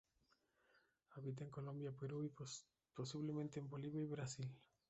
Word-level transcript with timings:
Habita 1.11 1.43
en 1.43 1.51
Colombia, 1.51 1.91
Perú 1.91 2.23
y, 2.23 2.33
posiblemente 2.95 3.59
en 3.59 3.69
Bolivia 3.69 4.01
y 4.01 4.07
Brasil. 4.07 4.49